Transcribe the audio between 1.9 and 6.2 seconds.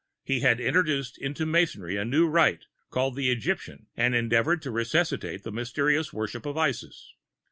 a new Rite called the Egyptian, and endeavored to resuscitate the mysterious